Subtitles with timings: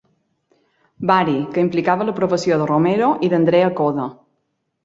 [1.11, 4.09] Bari, que implicava l'aprovació de Romero i d'Andrea Coda.